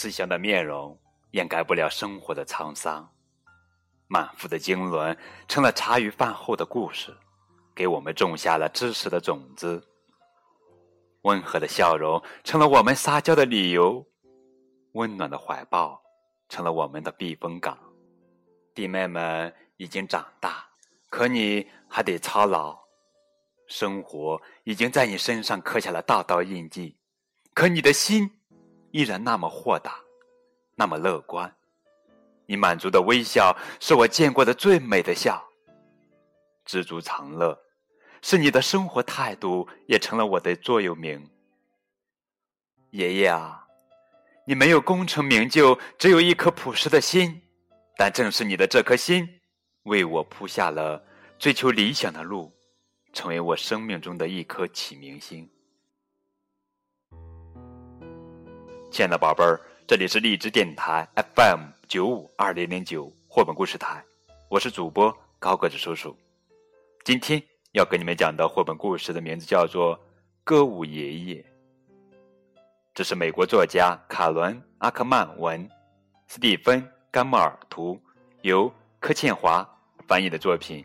[0.00, 0.98] 慈祥的面容
[1.32, 3.06] 掩盖不了生活的沧桑，
[4.08, 5.14] 满腹的经纶
[5.46, 7.14] 成了茶余饭后的故事，
[7.74, 9.86] 给我们种下了知识的种子。
[11.24, 14.02] 温和的笑容成了我们撒娇的理由，
[14.92, 16.00] 温暖的怀抱
[16.48, 17.78] 成了我们的避风港。
[18.74, 20.66] 弟妹们已经长大，
[21.10, 22.74] 可你还得操劳。
[23.66, 26.96] 生活已经在你身上刻下了道道印记，
[27.52, 28.39] 可你的心
[28.90, 30.00] 依然那么豁达，
[30.74, 31.54] 那么乐观。
[32.46, 35.42] 你满足的微笑是我见过的最美的笑。
[36.64, 37.58] 知足常乐，
[38.22, 41.28] 是你的生活态度，也成了我的座右铭。
[42.90, 43.66] 爷爷啊，
[44.44, 47.42] 你没有功成名就，只有一颗朴实的心，
[47.96, 49.40] 但正是你的这颗心，
[49.84, 51.04] 为我铺下了
[51.38, 52.52] 追求理想的路。
[53.12, 55.50] 成为我生命中的一颗启明星。
[58.90, 64.02] 亲爱的宝贝儿，这里是荔枝电台 FM 九五二零零九绘本故事台，
[64.48, 66.14] 我是主播高个子叔叔。
[67.04, 69.96] 今天要给你们讲的绘本故事的名字叫做
[70.42, 71.34] 《歌舞爷爷》，
[72.92, 75.70] 这是美国作家卡伦·阿克曼文、
[76.26, 76.82] 斯蒂芬·
[77.12, 77.96] 甘莫尔图，
[78.42, 79.64] 由柯倩华
[80.08, 80.84] 翻译的作品。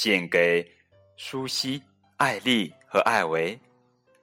[0.00, 0.64] 献给
[1.16, 1.82] 舒西、
[2.18, 3.58] 艾丽和艾维，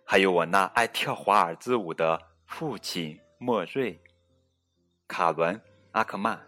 [0.05, 3.99] 还有我那爱跳华尔兹舞的父亲莫瑞。
[5.05, 5.53] 卡伦·
[5.91, 6.41] 阿克曼。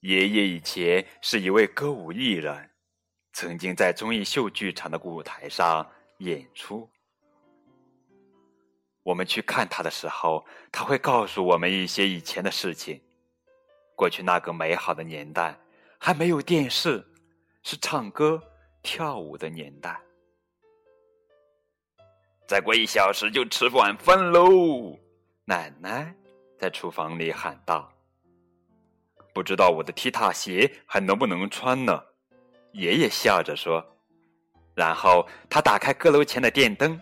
[0.00, 2.68] 爷爷以前是一位歌舞艺人，
[3.32, 6.86] 曾经在综艺秀剧场的舞台上演出。
[9.04, 13.00] 我们去看他的时候，他会告诉我们一些以前的事情。
[13.94, 15.56] 过去那个美好的年代，
[15.98, 17.06] 还没有电视，
[17.62, 18.42] 是唱歌
[18.82, 20.00] 跳舞的年代。
[22.48, 24.98] 再过一小时就吃晚饭喽，
[25.44, 26.14] 奶奶
[26.58, 27.92] 在厨房里喊道。
[29.34, 32.02] 不知道我的踢踏鞋还能不能穿呢？
[32.72, 33.84] 爷爷笑着说。
[34.74, 37.00] 然后他打开阁楼前的电灯，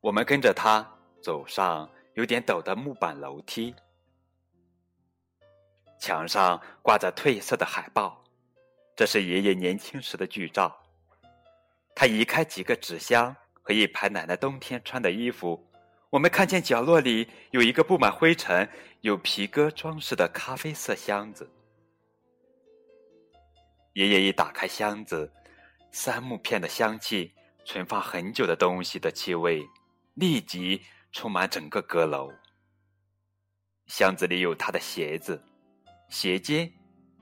[0.00, 0.86] 我们跟着他。
[1.20, 3.74] 走上有点陡的木板楼梯，
[5.98, 8.24] 墙上挂着褪色的海报，
[8.96, 10.80] 这是爷爷年轻时的剧照。
[11.94, 15.68] 他移开几个纸箱和一排奶奶冬天穿的衣服，
[16.10, 18.68] 我们看见角落里有一个布满灰尘、
[19.00, 21.50] 有皮革装饰的咖啡色箱子。
[23.94, 25.32] 爷爷一打开箱子，
[25.90, 27.32] 杉木片的香气、
[27.64, 29.66] 存放很久的东西的气味，
[30.14, 30.80] 立即。
[31.18, 32.32] 充满整个阁楼。
[33.88, 35.42] 箱子里有他的鞋子、
[36.08, 36.72] 鞋尖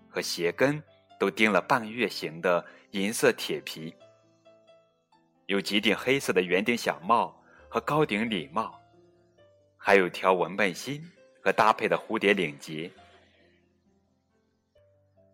[0.06, 0.82] 和鞋跟，
[1.18, 3.96] 都钉了半月形的银色铁皮。
[5.46, 8.78] 有几顶黑色的圆顶小帽和高顶礼帽，
[9.78, 11.02] 还有条纹背心
[11.42, 12.90] 和搭配的蝴蝶领结。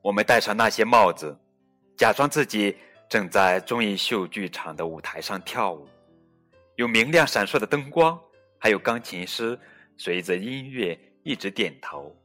[0.03, 1.37] 我们戴上那些帽子，
[1.97, 2.77] 假装自己
[3.09, 5.89] 正在综艺秀剧场的舞台上跳舞，
[6.77, 8.17] 有明亮闪烁的灯光。
[8.63, 9.59] 还有钢琴师
[9.97, 12.17] 随着音乐一直点头。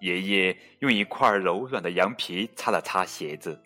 [0.00, 3.56] 爷爷用一块柔软的羊皮擦了擦鞋子，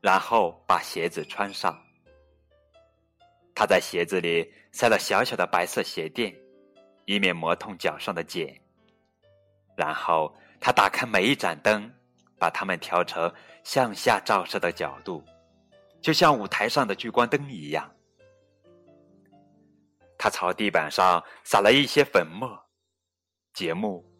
[0.00, 1.78] 然后把鞋子穿上。
[3.54, 6.34] 他在鞋子里塞了小小的白色鞋垫，
[7.04, 8.58] 以免磨痛脚上的茧。
[9.76, 11.92] 然后他打开每一盏灯，
[12.38, 13.30] 把它们调成
[13.64, 15.22] 向下照射的角度，
[16.00, 17.93] 就像舞台上的聚光灯一样。
[20.24, 22.58] 他朝地板上撒了一些粉末，
[23.52, 24.10] 节目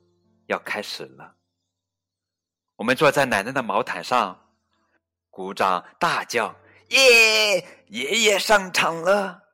[0.48, 1.36] 要开始了。
[2.76, 4.50] 我们坐在奶奶的毛毯上，
[5.30, 6.54] 鼓掌大叫
[6.92, 7.86] ：“耶！
[7.86, 9.44] 爷爷上场了！”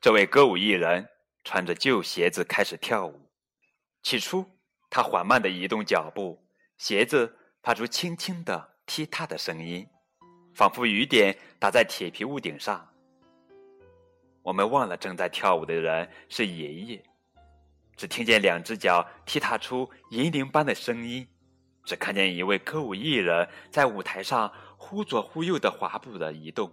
[0.00, 1.08] 这位歌舞艺人
[1.42, 3.28] 穿着旧鞋子开始跳舞。
[4.04, 4.48] 起初，
[4.88, 6.40] 他缓慢的移动脚步，
[6.78, 9.84] 鞋子发出轻轻的踢踏的声音，
[10.54, 12.88] 仿佛雨点打在铁皮屋顶上。
[14.42, 17.02] 我们忘了正在跳舞的人是爷爷，
[17.96, 21.28] 只听见两只脚踢踏出银铃般的声音，
[21.84, 26.72] 只看见一位歌舞艺人，在舞台上忽左忽右的滑步的移动。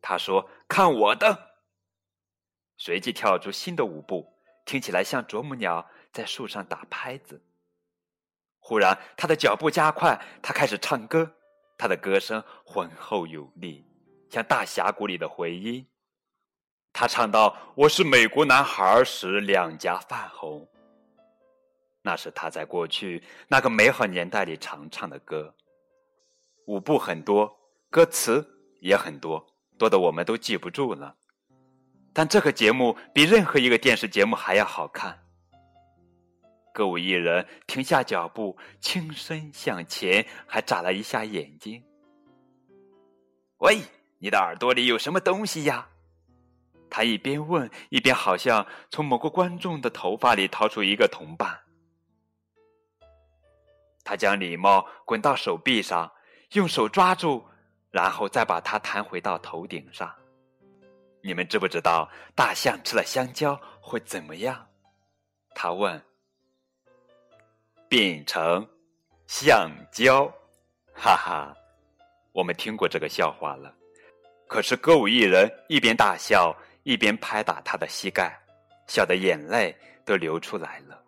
[0.00, 1.52] 他说：“看我的！”
[2.76, 7.40] 随即跳出新的舞步，听起来像啄木鸟在树上打拍子。
[8.58, 11.36] 忽然，他的脚步加快，他开始唱歌，
[11.78, 13.86] 他的歌声浑厚有力。
[14.32, 15.86] 像大峡谷里的回音，
[16.90, 20.66] 他唱到“我是美国男孩”时，两颊泛红。
[22.00, 25.54] 那是他在过去那个美好年代里常唱的歌。
[26.66, 27.54] 舞步很多，
[27.90, 28.42] 歌词
[28.80, 29.46] 也很多，
[29.76, 31.14] 多的我们都记不住了。
[32.14, 35.22] 但这个节目比任何一个电视节目还要好看。
[36.72, 41.84] 歌舞艺人停下脚步，轻声向前，还眨了一下眼睛。
[43.58, 43.82] 喂，
[44.22, 45.88] 你的耳朵里有什么东西呀？
[46.88, 51.58] 他一边问，一边好像从某个观众的头发里掏出一个铜板。
[54.04, 56.08] 他将礼帽滚到手臂上，
[56.52, 57.44] 用手抓住，
[57.90, 60.14] 然后再把它弹回到头顶上。
[61.20, 64.68] 你们知不知道大象吃了香蕉会怎么样？
[65.52, 66.00] 他问。
[67.88, 68.64] 变成
[69.26, 70.32] 橡胶，
[70.94, 71.56] 哈哈，
[72.30, 73.74] 我们听过这个笑话了。
[74.52, 78.38] 可是歌舞艺人一边大笑，一边拍打他的膝盖，
[78.86, 81.02] 笑得眼泪都流出来了。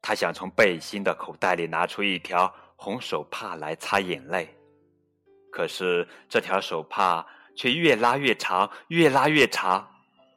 [0.00, 4.48] 他想从背心的口袋里拿出一条红手帕来擦眼泪，
[5.52, 9.86] 可是这条手帕却越拉越长，越拉越长。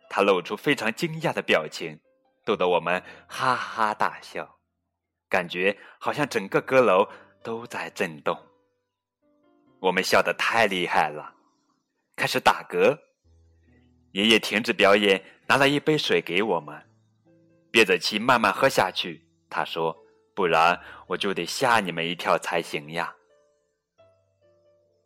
[0.10, 1.98] 他露出非常惊讶的表情。
[2.44, 4.60] 逗得我们哈哈大笑，
[5.30, 7.08] 感觉好像整个阁楼
[7.42, 8.38] 都在震动。
[9.80, 11.34] 我们笑得太厉害了，
[12.16, 12.98] 开始打嗝。
[14.14, 16.76] 爷爷停止表演，拿了一杯水给我们，
[17.70, 19.24] 憋着气慢慢喝下去。
[19.50, 19.96] 他说
[20.34, 23.14] ：“不然我就得吓你们一跳才行呀。”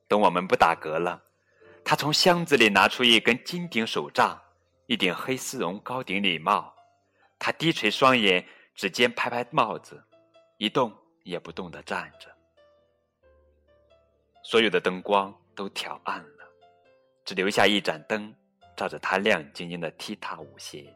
[0.08, 1.22] 等我们不打嗝了，
[1.84, 4.42] 他从箱子里拿出一根金顶手杖，
[4.88, 6.74] 一顶黑丝绒高顶礼帽。
[7.38, 8.46] 他低垂双眼，
[8.76, 10.02] 指尖拍拍帽子，
[10.58, 12.30] 一动也不动地站着。
[14.44, 16.48] 所有的灯光都调暗了，
[17.24, 18.34] 只留下一盏灯
[18.76, 20.94] 照着他亮晶晶的踢踏舞鞋。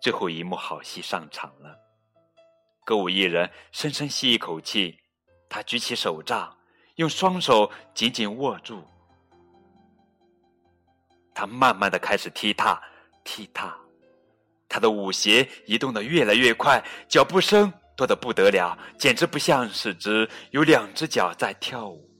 [0.00, 1.78] 最后一幕好戏上场了，
[2.84, 4.98] 歌舞艺人深深吸一口气，
[5.48, 6.54] 他举起手杖，
[6.96, 8.84] 用双手紧紧握住，
[11.32, 12.82] 他慢慢的开始踢踏，
[13.24, 13.76] 踢踏。
[14.68, 22.10] 他的舞鞋移动的越来越快，脚步声多得不得了，简直不像是只有两只脚在跳舞。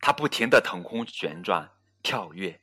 [0.00, 1.68] 他不停的腾空旋转、
[2.02, 2.60] 跳跃，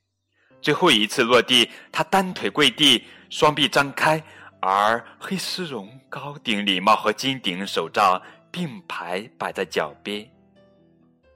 [0.62, 4.22] 最后一次落地，他单腿跪地，双臂张开，
[4.62, 10.30] 而黑丝绒高顶礼帽和金顶手杖并排摆在脚边。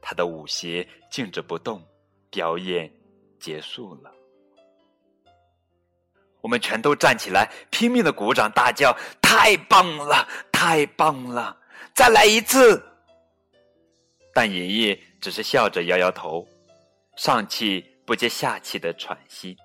[0.02, 1.82] 他的舞鞋静止不动，
[2.30, 2.92] 表演
[3.40, 4.12] 结束了。
[6.44, 8.94] 我们全都站起来，拼命的鼓掌，大叫
[9.24, 11.58] ：“太棒了，太棒了！
[11.96, 12.84] 再来一次！”
[14.36, 16.46] 但爷爷只是笑着摇摇头，
[17.16, 19.56] 上气不接下气的喘息。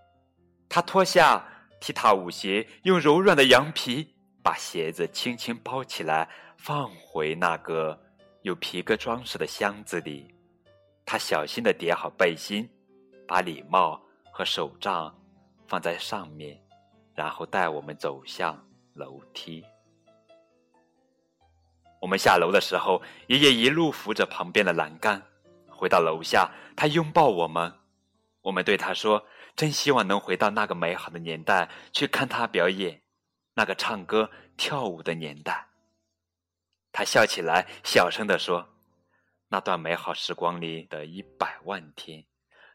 [0.68, 1.44] 他脱下
[1.80, 6.28] 踢踏舞鞋，用柔软的羊皮把鞋子轻轻包起来，
[6.58, 8.00] 放回那个
[8.42, 10.32] 有皮革装饰的箱子里。
[11.04, 12.70] 他小心的叠好背心，
[13.26, 14.00] 把礼帽
[14.30, 15.12] 和手杖
[15.66, 16.56] 放在上面。
[17.18, 19.66] 然后带我们走向楼梯。
[22.00, 25.20] 我们下楼的时候，爷爷一路扶着旁边的栏杆。
[25.68, 27.74] 回到楼下，他拥抱我们。
[28.42, 29.26] 我们对他说
[29.56, 33.02] ：“真希望能回到那个美好的年代，去看他表演，
[33.54, 35.66] 那个唱歌跳舞的年代。”
[36.94, 38.68] 他笑起来，小声地说
[39.50, 42.24] ：“那段美好时光里的一百万天，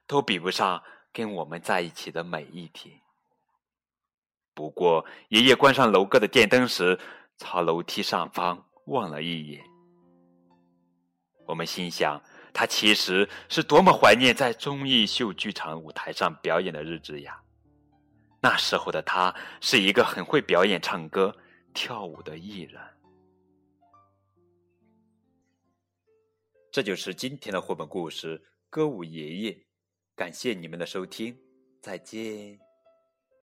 [0.06, 3.00] 都比不上跟我们在一起的每一天。”
[4.54, 7.00] 不过，爷爷关上楼阁的电灯时，
[7.38, 9.64] 朝楼梯上方望了一眼。
[11.46, 12.22] 我们心想，
[12.54, 17.42] 他其实是多么怀念在综艺秀剧场舞台上表演的日子呀！
[18.42, 21.36] 那时候的他是一个很会表演、唱歌、
[21.74, 22.82] 跳舞的艺人。
[26.72, 29.52] 这就是今天的绘本故事《歌舞爷爷》，
[30.16, 31.38] 感谢你们的收听，
[31.82, 32.73] 再见。